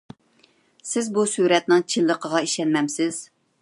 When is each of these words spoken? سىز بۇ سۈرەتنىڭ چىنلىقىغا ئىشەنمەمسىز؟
سىز 0.93 1.11
بۇ 1.19 1.27
سۈرەتنىڭ 1.35 1.87
چىنلىقىغا 1.95 2.43
ئىشەنمەمسىز؟ 2.49 3.27